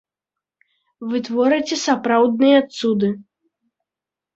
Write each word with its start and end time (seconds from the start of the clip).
Вы 1.11 1.21
творыце 1.29 1.75
сапраўдныя 1.85 2.59
цуды. 2.77 3.15